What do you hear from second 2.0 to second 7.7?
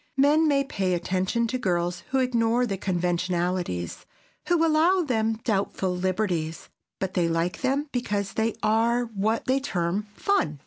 who ignore the conventionalities, who allow them doubtful liberties, but they like